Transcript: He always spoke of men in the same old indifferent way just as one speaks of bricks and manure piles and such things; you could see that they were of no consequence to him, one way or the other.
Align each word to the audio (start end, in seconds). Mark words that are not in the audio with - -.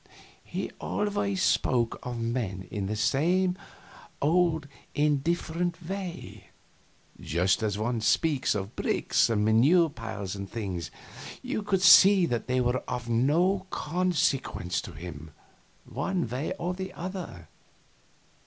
He 0.43 0.71
always 0.81 1.43
spoke 1.43 1.99
of 2.01 2.17
men 2.19 2.67
in 2.71 2.87
the 2.87 2.95
same 2.95 3.55
old 4.19 4.67
indifferent 4.95 5.75
way 5.87 6.49
just 7.19 7.61
as 7.61 7.77
one 7.77 8.01
speaks 8.01 8.55
of 8.55 8.75
bricks 8.75 9.29
and 9.29 9.45
manure 9.45 9.91
piles 9.91 10.35
and 10.35 10.47
such 10.47 10.55
things; 10.55 10.91
you 11.43 11.61
could 11.61 11.83
see 11.83 12.25
that 12.25 12.47
they 12.47 12.59
were 12.59 12.79
of 12.87 13.09
no 13.09 13.67
consequence 13.69 14.81
to 14.81 14.93
him, 14.93 15.29
one 15.85 16.27
way 16.27 16.51
or 16.57 16.73
the 16.73 16.91
other. 16.93 17.47